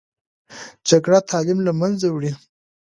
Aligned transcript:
جګړه 0.87 1.19
تعلیم 1.31 1.59
له 1.67 1.71
منځه 1.79 2.07
وړي 2.11 2.31